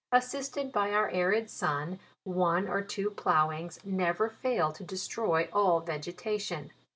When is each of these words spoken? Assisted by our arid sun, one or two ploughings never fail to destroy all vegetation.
Assisted 0.11 0.71
by 0.71 0.89
our 0.93 1.11
arid 1.11 1.47
sun, 1.51 1.99
one 2.23 2.67
or 2.67 2.81
two 2.81 3.11
ploughings 3.11 3.77
never 3.85 4.29
fail 4.29 4.71
to 4.71 4.83
destroy 4.83 5.47
all 5.53 5.79
vegetation. 5.79 6.71